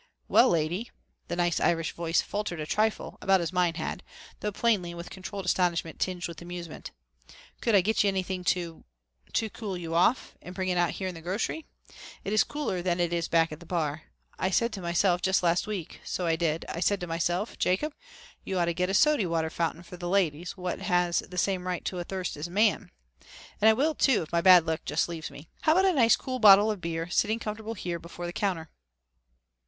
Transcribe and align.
"Well, 0.27 0.49
lady," 0.49 0.89
the 1.27 1.35
nice 1.35 1.59
Irish 1.59 1.91
voice 1.91 2.21
faltered 2.23 2.59
a 2.59 2.65
trifle, 2.65 3.19
about 3.21 3.39
as 3.39 3.53
mine 3.53 3.75
had, 3.75 4.01
though 4.39 4.51
plainly 4.51 4.95
with 4.95 5.11
controlled 5.11 5.45
astonishment 5.45 5.99
tinged 5.99 6.27
with 6.27 6.41
amusement, 6.41 6.89
"could 7.61 7.75
I 7.75 7.81
get 7.81 8.03
you 8.03 8.07
anything 8.07 8.43
to 8.45 8.83
to 9.33 9.49
cool 9.51 9.77
you 9.77 9.93
off 9.93 10.33
and 10.41 10.55
bring 10.55 10.69
it 10.69 10.77
out 10.79 10.89
here 10.89 11.07
in 11.07 11.13
the 11.13 11.21
grocery? 11.21 11.67
It 12.23 12.33
is 12.33 12.43
cooler 12.43 12.81
than 12.81 12.99
it 12.99 13.13
is 13.13 13.27
back 13.27 13.51
at 13.51 13.59
the 13.59 13.65
bar. 13.67 14.05
I 14.39 14.49
said 14.49 14.73
to 14.73 14.81
myself 14.81 15.21
jest 15.21 15.43
last 15.43 15.67
week, 15.67 16.01
so 16.03 16.25
I 16.25 16.35
did, 16.35 16.65
I 16.67 16.79
said 16.79 16.99
to 17.01 17.05
myself, 17.05 17.59
'Jacob, 17.59 17.93
you 18.43 18.57
ought 18.57 18.65
to 18.65 18.73
get 18.73 18.89
a 18.89 18.95
sody 18.95 19.27
water 19.27 19.51
fountain 19.51 19.83
for 19.83 19.97
the 19.97 20.09
ladies 20.09 20.57
what 20.57 20.79
has 20.79 21.19
the 21.19 21.37
same 21.37 21.67
right 21.67 21.85
to 21.85 22.03
thirst 22.03 22.35
as 22.37 22.47
a 22.47 22.49
man.' 22.49 22.89
And 23.61 23.69
I 23.69 23.73
will, 23.73 23.93
too, 23.93 24.23
if 24.23 24.31
my 24.31 24.41
bad 24.41 24.65
luck 24.65 24.81
just 24.83 25.07
leaves 25.07 25.29
me. 25.29 25.47
How 25.61 25.73
about 25.73 25.85
a 25.85 25.93
nice 25.93 26.15
cool 26.15 26.39
bottle 26.39 26.71
of 26.71 26.81
beer 26.81 27.07
sitting 27.11 27.37
comfortable 27.37 27.75
here 27.75 27.99
before 27.99 28.25
the 28.25 28.33
counter?" 28.33 28.71